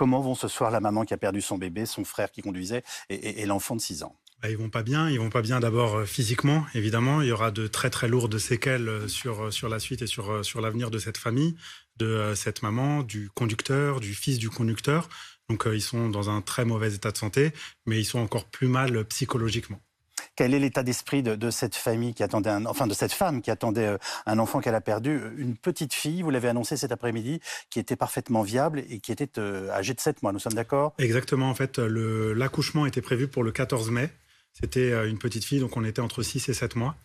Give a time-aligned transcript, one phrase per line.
[0.00, 2.84] comment vont ce soir la maman qui a perdu son bébé, son frère qui conduisait
[3.10, 4.16] et, l'enfant de 6 ans?
[4.40, 5.10] Bah, ils vont pas bien.
[5.10, 7.20] Ils vont pas bien d'abord euh, physiquement, évidemment.
[7.20, 10.06] Il y aura de très très lourdes séquelles euh, sur euh, sur la suite et
[10.06, 11.54] sur sur l'avenir de cette famille,
[11.98, 15.10] de cette maman, du conducteur, du fils du conducteur.
[15.50, 17.52] Donc ils sont dans un très mauvais état de santé,
[17.84, 19.82] mais ils sont encore plus mal psychologiquement.
[20.36, 23.50] Quel est l'état d'esprit de, cette famille qui attendait un, enfin de cette femme qui
[23.50, 27.40] attendait euh, un enfant qu'elle a perdu, une petite fille, vous l'avez annoncé cet après-midi,
[27.68, 30.94] qui était parfaitement viable et qui était euh, âgée de 7 mois, nous sommes d'accord?
[30.98, 34.10] Exactement, en fait, l'accouchement était prévu pour le 14 mai.
[34.52, 36.96] C'était euh, une petite fille, donc on était entre 6 et 7 mois.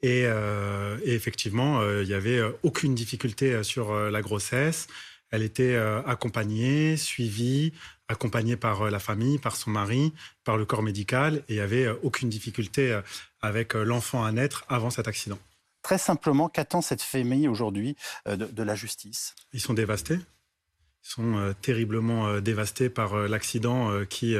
[0.00, 4.86] Et, et effectivement, il n'y avait aucune difficulté sur la grossesse.
[5.32, 7.72] Elle était accompagnée, suivie,
[8.08, 10.12] accompagnée par euh, la famille, par son mari,
[10.44, 13.02] par le corps médical, et il n'y avait euh, aucune difficulté euh,
[13.40, 15.38] avec l'enfant à naître avant cet accident.
[15.82, 19.36] Très simplement, qu'attend cette famille aujourd'hui de, la justice?
[19.52, 20.16] Ils sont dévastés.
[20.16, 24.36] Ils sont terriblement dévastés par l'accident qui,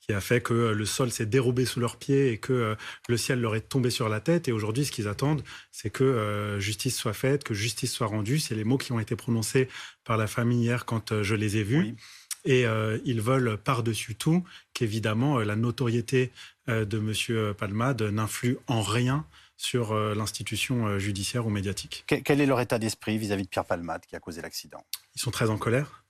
[0.00, 2.74] qui a fait que le sol s'est dérobé sous leurs pieds et que
[3.06, 4.48] le ciel leur est tombé sur la tête.
[4.48, 8.38] Et aujourd'hui, ce qu'ils attendent, c'est que justice soit faite, que justice soit rendue.
[8.38, 9.68] C'est les mots qui ont été prononcés
[10.04, 11.96] par la famille hier quand je les ai vus.
[12.44, 14.44] Et euh, ils veulent par-dessus tout
[14.74, 16.32] qu'évidemment euh, la notoriété
[16.68, 17.54] euh, de M.
[17.54, 22.04] Palmade n'influe en rien sur l'institution judiciaire ou médiatique.
[22.06, 24.86] Quel est leur état d'esprit vis-à-vis de Pierre Palmade qui a causé l'accident?
[25.16, 26.04] Ils sont très en colère,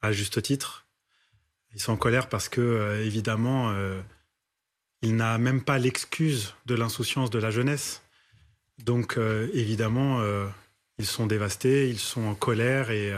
[0.00, 0.84] à juste titre.
[1.74, 3.72] Ils sont en colère parce que, évidemment,
[5.00, 8.02] il n'a même pas l'excuse de l'insouciance de la jeunesse.
[8.82, 9.16] Donc,
[9.54, 10.20] évidemment,
[10.98, 13.14] ils sont dévastés, ils sont en colère et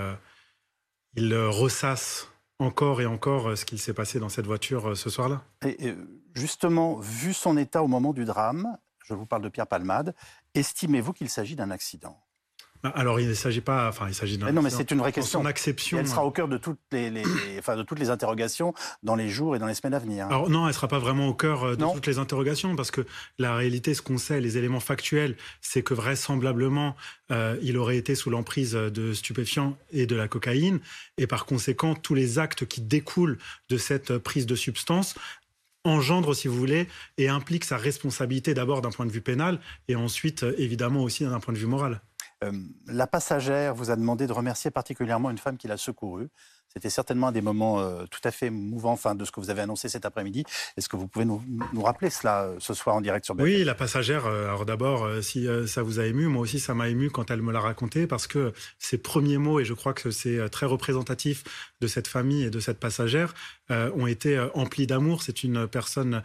[1.16, 5.10] ils ressassent encore et encore euh, ce qu'il s'est passé dans cette voiture euh, ce
[5.10, 5.42] soir-là.
[5.64, 5.94] Et
[6.34, 10.14] justement, vu son état au moment du drame, je vous parle de Pierre Palmade,
[10.54, 12.20] estimez-vous qu'il s'agit d'un accident?
[12.94, 13.88] Alors, il ne s'agit pas.
[13.88, 14.52] Enfin, il s'agit d'un.
[14.52, 15.40] Non, mais c'est une vraie question.
[15.40, 15.98] Son acception.
[15.98, 17.22] elle sera au cœur de toutes les,
[17.58, 20.26] enfin, de toutes les interrogations dans les jours et dans les semaines à venir.
[20.26, 22.90] Alors non, elle ne sera pas vraiment au cœur euh, de toutes les interrogations parce
[22.90, 23.06] que
[23.38, 26.94] la réalité, ce qu'on sait, les éléments factuels, c'est que vraisemblablement,
[27.30, 30.80] euh, il aurait été sous l'emprise de stupéfiants et de la cocaïne,
[31.16, 33.38] et par conséquent, tous les actes qui découlent
[33.70, 35.14] de cette prise de substance
[35.84, 36.88] engendre, si vous voulez,
[37.18, 41.24] et impliquent sa responsabilité d'abord d'un point de vue pénal et ensuite, euh, évidemment, aussi
[41.24, 42.00] d'un point de vue moral.
[42.44, 42.52] Euh,
[42.86, 46.28] la passagère vous a demandé de remercier particulièrement une femme qui l'a secourue.
[46.68, 49.48] C'était certainement un des moments euh, tout à fait mouvants enfin, de ce que vous
[49.48, 50.42] avez annoncé cet après-midi.
[50.76, 51.40] Est-ce que vous pouvez nous,
[51.76, 53.46] rappeler cela euh, ce soir en direct sur BFM?
[53.46, 57.10] Oui, la passagère, alors d'abord, si ça vous a ému, moi aussi ça m'a ému
[57.10, 60.48] quand elle me l'a raconté parce que ses premiers mots, et je crois que c'est
[60.48, 61.44] très représentatif
[61.80, 63.34] de cette famille et de cette passagère,
[63.70, 65.22] ont été emplis d'amour.
[65.22, 66.22] C'est une personne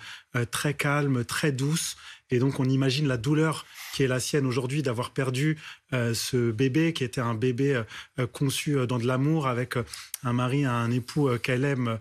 [0.51, 1.95] très calme, très douce
[2.31, 5.57] et donc on imagine la douleur qui est la sienne aujourd'hui d'avoir perdu
[5.93, 7.83] euh, ce bébé qui était un bébé
[8.19, 9.75] euh, conçu euh, dans de l'amour avec
[10.23, 11.97] un mari, un époux qu'elle aime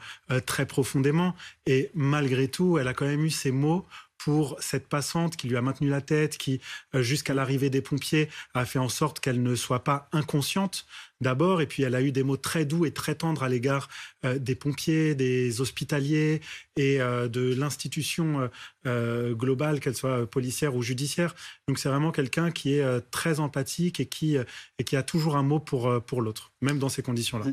[0.47, 1.35] très profondément.
[1.67, 3.87] Et malgré tout, elle a quand même eu ces mots
[4.19, 6.61] pour cette passante qui lui a maintenu la tête, qui,
[6.95, 10.87] jusqu'à l'arrivée des pompiers, a fait en sorte qu'elle ne soit pas inconsciente
[11.21, 13.89] d'abord, et puis elle a eu des mots très doux et très tendres à l'égard
[14.25, 16.41] euh, des pompiers, des hospitaliers
[16.77, 18.49] et euh, de l'institution
[18.87, 21.35] euh, globale, qu'elle soit policière ou judiciaire.
[21.67, 24.37] Donc c'est vraiment quelqu'un qui est très empathique et qui,
[24.79, 27.53] et qui a toujours un mot pour, pour l'autre, même dans ces conditions-là.